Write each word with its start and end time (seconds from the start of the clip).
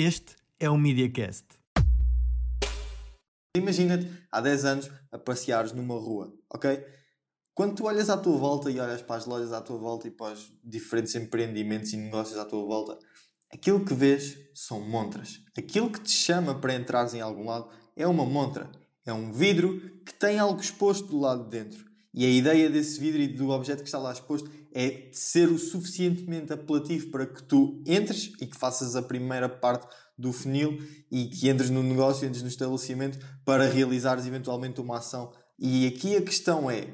Este 0.00 0.36
é 0.60 0.70
o 0.70 0.78
MediaCast. 0.78 1.44
Imagina-te 3.56 4.08
há 4.30 4.40
10 4.40 4.64
anos 4.64 4.90
a 5.10 5.18
passeares 5.18 5.72
numa 5.72 5.96
rua, 5.96 6.32
ok? 6.48 6.86
Quando 7.52 7.74
tu 7.74 7.86
olhas 7.86 8.08
à 8.08 8.16
tua 8.16 8.38
volta 8.38 8.70
e 8.70 8.78
olhas 8.78 9.02
para 9.02 9.16
as 9.16 9.26
lojas 9.26 9.52
à 9.52 9.60
tua 9.60 9.76
volta 9.76 10.06
e 10.06 10.12
para 10.12 10.34
os 10.34 10.52
diferentes 10.62 11.16
empreendimentos 11.16 11.92
e 11.92 11.96
negócios 11.96 12.38
à 12.38 12.44
tua 12.44 12.64
volta, 12.64 12.96
aquilo 13.52 13.84
que 13.84 13.92
vês 13.92 14.38
são 14.54 14.80
montras. 14.80 15.40
Aquilo 15.58 15.90
que 15.90 15.98
te 15.98 16.12
chama 16.12 16.54
para 16.54 16.76
entrares 16.76 17.12
em 17.14 17.20
algum 17.20 17.46
lado 17.46 17.68
é 17.96 18.06
uma 18.06 18.24
montra. 18.24 18.70
É 19.04 19.12
um 19.12 19.32
vidro 19.32 19.80
que 20.06 20.14
tem 20.14 20.38
algo 20.38 20.60
exposto 20.60 21.08
do 21.08 21.18
lado 21.18 21.42
de 21.42 21.50
dentro. 21.50 21.87
E 22.18 22.26
a 22.26 22.28
ideia 22.28 22.68
desse 22.68 22.98
vidro 22.98 23.22
e 23.22 23.28
do 23.28 23.50
objeto 23.50 23.80
que 23.80 23.86
está 23.86 23.96
lá 23.96 24.10
exposto 24.10 24.50
é 24.74 25.08
ser 25.12 25.48
o 25.50 25.56
suficientemente 25.56 26.52
apelativo 26.52 27.12
para 27.12 27.24
que 27.24 27.40
tu 27.44 27.80
entres 27.86 28.32
e 28.40 28.46
que 28.46 28.58
faças 28.58 28.96
a 28.96 29.02
primeira 29.02 29.48
parte 29.48 29.86
do 30.18 30.32
funil 30.32 30.82
e 31.12 31.26
que 31.26 31.48
entres 31.48 31.70
no 31.70 31.80
negócio, 31.80 32.26
entres 32.26 32.42
no 32.42 32.48
estabelecimento 32.48 33.24
para 33.44 33.68
realizares 33.68 34.26
eventualmente 34.26 34.80
uma 34.80 34.98
ação. 34.98 35.32
E 35.56 35.86
aqui 35.86 36.16
a 36.16 36.22
questão 36.22 36.68
é 36.68 36.88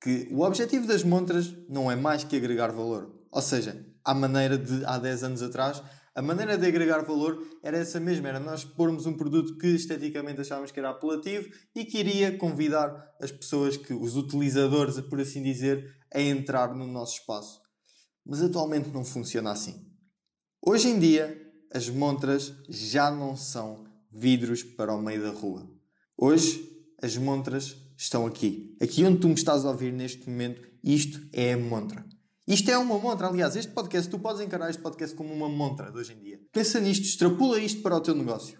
que 0.00 0.28
o 0.30 0.42
objetivo 0.42 0.86
das 0.86 1.02
montras 1.02 1.52
não 1.68 1.90
é 1.90 1.96
mais 1.96 2.22
que 2.22 2.36
agregar 2.36 2.68
valor. 2.68 3.12
Ou 3.32 3.42
seja, 3.42 3.84
à 4.04 4.14
maneira 4.14 4.56
de 4.56 4.84
há 4.84 4.96
10 4.96 5.24
anos 5.24 5.42
atrás, 5.42 5.82
a 6.18 6.22
maneira 6.22 6.58
de 6.58 6.66
agregar 6.66 7.04
valor 7.04 7.46
era 7.62 7.78
essa 7.78 8.00
mesma, 8.00 8.28
era 8.28 8.40
nós 8.40 8.64
pormos 8.64 9.06
um 9.06 9.16
produto 9.16 9.56
que 9.56 9.68
esteticamente 9.68 10.40
achávamos 10.40 10.72
que 10.72 10.80
era 10.80 10.90
apelativo 10.90 11.48
e 11.76 11.84
que 11.84 11.98
iria 11.98 12.36
convidar 12.36 13.14
as 13.22 13.30
pessoas, 13.30 13.76
que 13.76 13.94
os 13.94 14.16
utilizadores, 14.16 15.00
por 15.02 15.20
assim 15.20 15.40
dizer, 15.44 15.88
a 16.12 16.20
entrar 16.20 16.74
no 16.74 16.88
nosso 16.88 17.20
espaço. 17.20 17.60
Mas 18.26 18.42
atualmente 18.42 18.88
não 18.88 19.04
funciona 19.04 19.52
assim. 19.52 19.86
Hoje 20.60 20.88
em 20.88 20.98
dia, 20.98 21.40
as 21.72 21.88
montras 21.88 22.52
já 22.68 23.12
não 23.12 23.36
são 23.36 23.84
vidros 24.10 24.64
para 24.64 24.92
o 24.92 25.00
meio 25.00 25.22
da 25.22 25.30
rua. 25.30 25.70
Hoje, 26.16 26.68
as 27.00 27.16
montras 27.16 27.76
estão 27.96 28.26
aqui. 28.26 28.76
Aqui 28.82 29.04
onde 29.04 29.20
tu 29.20 29.28
me 29.28 29.34
estás 29.34 29.64
a 29.64 29.70
ouvir 29.70 29.92
neste 29.92 30.28
momento, 30.28 30.68
isto 30.82 31.20
é 31.32 31.52
a 31.52 31.56
montra. 31.56 32.04
Isto 32.48 32.70
é 32.70 32.78
uma 32.78 32.98
montra, 32.98 33.26
aliás, 33.26 33.56
este 33.56 33.72
podcast, 33.72 34.10
tu 34.10 34.18
podes 34.18 34.40
encarar 34.40 34.70
este 34.70 34.80
podcast 34.80 35.14
como 35.14 35.34
uma 35.34 35.50
montra 35.50 35.92
de 35.92 35.98
hoje 35.98 36.14
em 36.14 36.18
dia. 36.18 36.40
Pensa 36.50 36.80
nisto, 36.80 37.04
extrapula 37.04 37.60
isto 37.60 37.82
para 37.82 37.94
o 37.94 38.00
teu 38.00 38.14
negócio. 38.14 38.58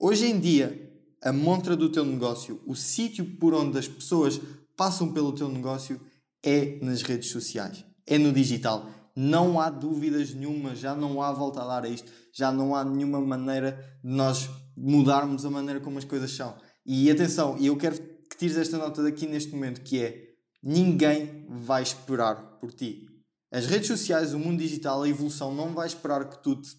Hoje 0.00 0.24
em 0.24 0.40
dia, 0.40 0.90
a 1.22 1.30
montra 1.30 1.76
do 1.76 1.92
teu 1.92 2.02
negócio, 2.02 2.62
o 2.66 2.74
sítio 2.74 3.36
por 3.38 3.52
onde 3.52 3.78
as 3.78 3.86
pessoas 3.86 4.40
passam 4.74 5.12
pelo 5.12 5.34
teu 5.34 5.50
negócio 5.50 6.00
é 6.42 6.78
nas 6.80 7.02
redes 7.02 7.28
sociais, 7.28 7.84
é 8.06 8.16
no 8.16 8.32
digital. 8.32 8.88
Não 9.14 9.60
há 9.60 9.68
dúvidas 9.68 10.32
nenhuma, 10.32 10.74
já 10.74 10.94
não 10.94 11.20
há 11.20 11.30
volta 11.30 11.60
a 11.60 11.66
dar 11.66 11.84
a 11.84 11.88
isto, 11.90 12.10
já 12.32 12.50
não 12.50 12.74
há 12.74 12.82
nenhuma 12.82 13.20
maneira 13.20 13.72
de 14.02 14.10
nós 14.10 14.48
mudarmos 14.74 15.44
a 15.44 15.50
maneira 15.50 15.78
como 15.78 15.98
as 15.98 16.06
coisas 16.06 16.30
são. 16.30 16.56
E 16.86 17.10
atenção, 17.10 17.58
eu 17.58 17.76
quero 17.76 17.98
que 17.98 18.38
tires 18.38 18.56
esta 18.56 18.78
nota 18.78 19.02
daqui 19.02 19.26
neste 19.26 19.52
momento, 19.52 19.82
que 19.82 20.00
é 20.00 20.33
ninguém 20.64 21.46
vai 21.48 21.82
esperar 21.82 22.36
por 22.58 22.72
ti. 22.72 23.06
As 23.52 23.66
redes 23.66 23.86
sociais, 23.86 24.32
o 24.32 24.38
mundo 24.38 24.58
digital, 24.58 25.02
a 25.02 25.08
evolução 25.08 25.54
não 25.54 25.74
vai 25.74 25.86
esperar 25.86 26.28
que 26.28 26.42
tu 26.42 26.56
te 26.56 26.70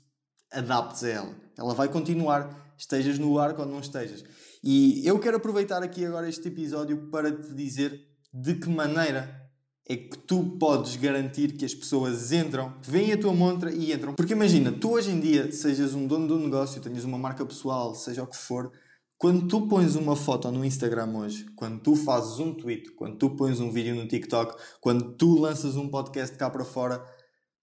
adaptes 0.51 1.03
a 1.03 1.09
ela. 1.09 1.35
Ela 1.57 1.73
vai 1.73 1.87
continuar, 1.87 2.73
estejas 2.77 3.19
no 3.19 3.37
ar 3.37 3.53
quando 3.53 3.71
não 3.71 3.79
estejas. 3.79 4.23
E 4.63 5.05
eu 5.07 5.19
quero 5.19 5.37
aproveitar 5.37 5.83
aqui 5.83 6.03
agora 6.03 6.27
este 6.27 6.47
episódio 6.47 7.09
para 7.11 7.31
te 7.31 7.53
dizer 7.53 8.01
de 8.33 8.55
que 8.55 8.67
maneira 8.67 9.45
é 9.87 9.95
que 9.95 10.17
tu 10.17 10.57
podes 10.57 10.95
garantir 10.95 11.55
que 11.55 11.63
as 11.63 11.73
pessoas 11.73 12.31
entram, 12.31 12.73
veem 12.81 13.13
a 13.13 13.17
tua 13.17 13.33
montra 13.33 13.71
e 13.71 13.93
entram. 13.93 14.15
Porque 14.15 14.33
imagina, 14.33 14.71
tu 14.71 14.93
hoje 14.93 15.11
em 15.11 15.19
dia, 15.19 15.51
sejas 15.51 15.93
um 15.93 16.07
dono 16.07 16.27
de 16.27 16.33
um 16.33 16.39
negócio, 16.39 16.81
tenhas 16.81 17.03
uma 17.03 17.19
marca 17.19 17.45
pessoal, 17.45 17.93
seja 17.93 18.23
o 18.23 18.27
que 18.27 18.35
for, 18.35 18.71
quando 19.17 19.47
tu 19.47 19.67
pões 19.67 19.95
uma 19.95 20.15
foto 20.15 20.51
no 20.51 20.65
Instagram 20.65 21.17
hoje, 21.17 21.45
quando 21.55 21.79
tu 21.79 21.95
fazes 21.95 22.39
um 22.39 22.53
tweet, 22.53 22.91
quando 22.91 23.17
tu 23.17 23.29
pões 23.29 23.59
um 23.59 23.71
vídeo 23.71 23.95
no 23.95 24.07
TikTok, 24.07 24.61
quando 24.81 25.13
tu 25.13 25.39
lanças 25.39 25.75
um 25.75 25.87
podcast 25.87 26.37
cá 26.37 26.49
para 26.49 26.65
fora, 26.65 27.03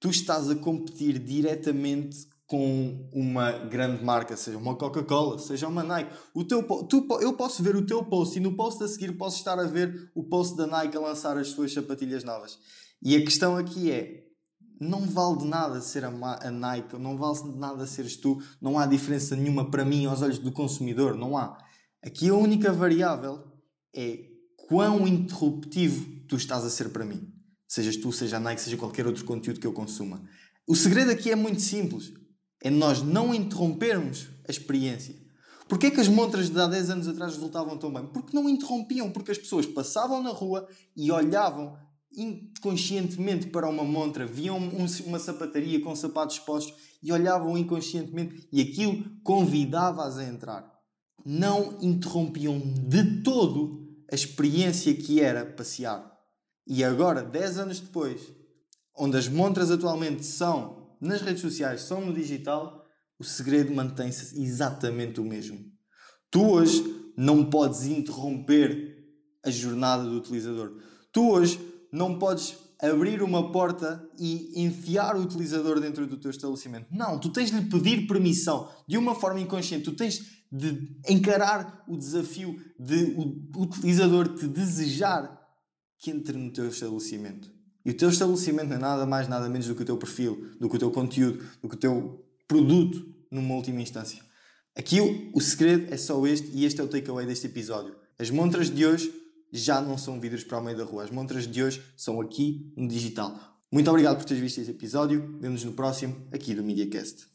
tu 0.00 0.09
estás 0.09 0.49
a 0.49 0.56
competir 0.56 1.19
diretamente 1.19 2.26
com 2.47 3.09
uma 3.15 3.53
grande 3.53 4.04
marca, 4.04 4.37
seja 4.37 4.59
uma 4.59 4.75
Coca-Cola, 4.75 5.38
seja 5.38 5.69
uma 5.69 5.82
Nike. 5.82 6.15
O 6.34 6.44
teu, 6.44 6.62
tu, 6.84 7.06
eu 7.21 7.32
posso 7.34 7.62
ver 7.62 7.76
o 7.76 7.87
teu 7.87 8.05
post 8.05 8.37
e 8.37 8.41
no 8.41 8.55
post 8.55 8.82
a 8.84 8.88
seguir 8.88 9.12
posso 9.12 9.38
estar 9.38 9.59
a 9.59 9.65
ver 9.65 10.10
o 10.15 10.22
post 10.22 10.56
da 10.56 10.66
Nike 10.66 10.97
a 10.97 11.00
lançar 11.00 11.38
as 11.38 11.49
suas 11.49 11.72
sapatilhas 11.72 12.25
novas. 12.25 12.59
E 13.03 13.16
a 13.16 13.21
questão 13.21 13.56
aqui 13.56 13.91
é, 13.91 14.22
não 14.82 15.03
vale 15.03 15.38
de 15.38 15.44
nada 15.47 15.81
ser 15.81 16.04
a, 16.04 16.09
a 16.09 16.50
Nike, 16.50 16.97
não 16.98 17.16
vale 17.16 17.43
de 17.43 17.59
nada 17.59 17.87
seres 17.87 18.16
tu, 18.16 18.43
não 18.60 18.78
há 18.78 18.87
diferença 18.87 19.37
nenhuma 19.37 19.70
para 19.70 19.84
mim 19.84 20.06
aos 20.06 20.22
olhos 20.22 20.38
do 20.38 20.50
consumidor, 20.50 21.15
não 21.15 21.37
há. 21.38 21.56
Aqui 22.03 22.28
a 22.28 22.34
única 22.34 22.72
variável 22.72 23.44
é 23.94 24.25
quão 24.69 25.06
interruptivo 25.06 26.26
tu 26.26 26.37
estás 26.37 26.65
a 26.65 26.70
ser 26.70 26.91
para 26.91 27.04
mim. 27.04 27.32
Sejas 27.69 27.97
tu, 27.97 28.12
seja 28.12 28.37
a 28.37 28.41
Nike, 28.41 28.60
seja 28.60 28.76
qualquer 28.76 29.06
outro 29.06 29.25
conteúdo 29.25 29.60
que 29.60 29.66
eu 29.66 29.72
consuma. 29.72 30.22
O 30.66 30.75
segredo 30.75 31.10
aqui 31.10 31.31
é 31.31 31.37
muito 31.37 31.62
simples. 31.62 32.12
É 32.62 32.69
nós 32.69 33.03
não 33.03 33.34
interrompermos 33.34 34.28
a 34.47 34.50
experiência. 34.50 35.14
Porquê 35.69 35.87
é 35.87 35.91
que 35.91 36.00
as 36.00 36.09
montras 36.09 36.50
de 36.50 36.60
há 36.60 36.66
10 36.66 36.91
anos 36.91 37.09
atrás 37.09 37.34
resultavam 37.34 37.78
tão 37.78 37.93
bem? 37.93 38.06
Porque 38.06 38.37
não 38.37 38.49
interrompiam, 38.49 39.10
porque 39.10 39.31
as 39.31 39.38
pessoas 39.38 39.64
passavam 39.64 40.22
na 40.22 40.31
rua 40.31 40.69
e 40.97 41.10
olhavam 41.10 41.76
inconscientemente 42.15 43.47
para 43.47 43.69
uma 43.69 43.84
montra, 43.84 44.27
viam 44.27 44.59
um, 44.59 44.87
uma 45.06 45.19
sapataria 45.19 45.81
com 45.81 45.95
sapatos 45.97 46.37
expostos 46.37 46.75
e 47.03 47.12
olhavam 47.12 47.56
inconscientemente 47.56 48.49
e 48.53 48.61
aquilo 48.61 49.05
convidava-as 49.23 50.19
a 50.19 50.25
entrar. 50.25 50.71
Não 51.25 51.78
interrompiam 51.81 52.59
de 52.59 53.23
todo 53.23 53.89
a 54.11 54.15
experiência 54.15 54.95
que 54.95 55.21
era 55.21 55.47
passear. 55.47 56.11
E 56.67 56.84
agora, 56.84 57.23
10 57.23 57.59
anos 57.59 57.81
depois, 57.81 58.21
onde 58.97 59.17
as 59.17 59.29
montras 59.29 59.71
atualmente 59.71 60.25
são 60.25 60.97
nas 61.00 61.21
redes 61.21 61.43
sociais, 61.43 61.83
são 61.83 62.00
no 62.00 62.12
digital, 62.12 62.87
o 63.19 63.25
segredo 63.25 63.75
mantém-se 63.75 64.41
exatamente 64.41 65.21
o 65.21 65.25
mesmo. 65.25 65.59
Tu 66.31 66.44
hoje 66.44 67.12
não 67.17 67.44
podes 67.44 67.84
interromper 67.84 68.93
a 69.44 69.50
jornada 69.50 70.05
do 70.05 70.17
utilizador. 70.17 70.81
Tu 71.12 71.29
hoje 71.29 71.72
não 71.92 72.19
podes 72.19 72.56
abrir 72.80 73.22
uma 73.22 73.53
porta 73.53 74.04
e 74.19 74.60
enfiar 74.64 75.14
o 75.14 75.20
utilizador 75.20 75.78
dentro 75.78 76.06
do 76.06 76.16
teu 76.16 76.30
estabelecimento. 76.30 76.86
Não, 76.91 77.19
tu 77.19 77.30
tens 77.30 77.50
de 77.50 77.60
lhe 77.60 77.70
pedir 77.70 78.08
permissão 78.08 78.69
de 78.88 78.98
uma 78.98 79.14
forma 79.14 79.41
inconsciente. 79.41 79.84
Tu 79.84 79.92
tens 79.92 80.20
de 80.50 80.97
encarar 81.08 81.84
o 81.86 81.97
desafio 81.97 82.58
de 82.78 83.14
o 83.16 83.62
utilizador 83.62 84.36
te 84.36 84.48
desejar 84.48 85.41
que 85.98 86.10
entre 86.10 86.36
no 86.36 86.52
teu 86.52 86.69
estabelecimento. 86.69 87.48
E 87.84 87.91
o 87.91 87.97
teu 87.97 88.10
estabelecimento 88.10 88.69
não 88.69 88.76
é 88.76 88.81
nada 88.81 89.06
mais, 89.06 89.28
nada 89.28 89.48
menos 89.48 89.66
do 89.69 89.75
que 89.75 89.82
o 89.82 89.86
teu 89.86 89.97
perfil, 89.97 90.50
do 90.58 90.69
que 90.69 90.76
o 90.76 90.78
teu 90.78 90.91
conteúdo, 90.91 91.44
do 91.60 91.69
que 91.69 91.76
o 91.76 91.78
teu 91.78 92.25
produto, 92.48 93.06
numa 93.31 93.54
última 93.54 93.81
instância. 93.81 94.22
Aqui 94.76 95.00
o, 95.34 95.41
segredo 95.41 95.92
é 95.92 95.97
só 95.97 96.26
este 96.26 96.50
e 96.52 96.64
este 96.64 96.81
é 96.81 96.84
o 96.84 96.88
takeaway 96.88 97.26
deste 97.26 97.47
episódio. 97.47 97.94
As 98.19 98.31
montras 98.31 98.70
de 98.70 98.84
hoje 98.86 99.12
já 99.52 99.80
não 99.80 99.98
são 99.98 100.18
vidros 100.18 100.42
para 100.42 100.58
o 100.58 100.64
meio 100.64 100.76
da 100.76 100.84
rua. 100.84 101.04
As 101.04 101.10
montras 101.10 101.46
de 101.46 101.62
hoje 101.62 101.82
são 101.96 102.20
aqui 102.20 102.72
no 102.76 102.88
digital. 102.88 103.38
Muito 103.70 103.88
obrigado 103.90 104.16
por 104.16 104.24
teres 104.24 104.42
visto 104.42 104.58
este 104.58 104.70
episódio. 104.70 105.36
Vemo-nos 105.40 105.64
no 105.64 105.72
próximo, 105.72 106.26
aqui 106.32 106.54
do 106.54 106.62
MediaCast. 106.62 107.26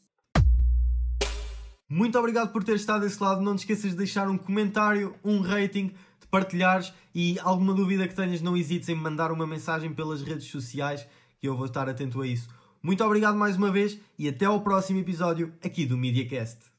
Muito 1.88 2.18
obrigado 2.18 2.52
por 2.52 2.62
ter 2.62 2.76
estado 2.76 3.02
desse 3.02 3.22
lado. 3.22 3.40
Não 3.40 3.56
te 3.56 3.60
esqueças 3.60 3.92
de 3.92 3.96
deixar 3.96 4.28
um 4.28 4.36
comentário, 4.36 5.14
um 5.24 5.40
rating, 5.40 5.88
de 6.20 6.26
partilhares 6.30 6.92
e 7.14 7.38
alguma 7.40 7.72
dúvida 7.72 8.06
que 8.06 8.14
tenhas, 8.14 8.40
não 8.40 8.56
hesites 8.56 8.88
em 8.88 8.94
mandar 8.94 9.32
uma 9.32 9.46
mensagem 9.46 9.92
pelas 9.92 10.22
redes 10.22 10.50
sociais 10.50 11.06
que 11.40 11.48
eu 11.48 11.56
vou 11.56 11.66
estar 11.66 11.88
atento 11.88 12.20
a 12.20 12.26
isso. 12.26 12.48
Muito 12.82 13.02
obrigado 13.02 13.36
mais 13.36 13.56
uma 13.56 13.72
vez 13.72 13.98
e 14.18 14.28
até 14.28 14.44
ao 14.44 14.60
próximo 14.60 15.00
episódio 15.00 15.52
aqui 15.64 15.86
do 15.86 15.96
MediaCast. 15.96 16.77